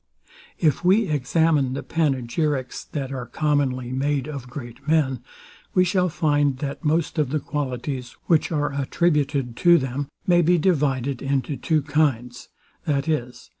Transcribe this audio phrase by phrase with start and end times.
[0.57, 5.23] If we examine the panegyrics that are commonly made of great men,
[5.75, 10.57] we shall find, that most of the qualities, which are attributed to them, may be
[10.57, 12.49] divided into two kinds,
[12.83, 13.49] viz.